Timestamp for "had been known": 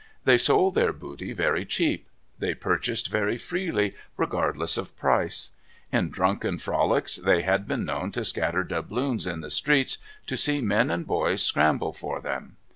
7.43-8.11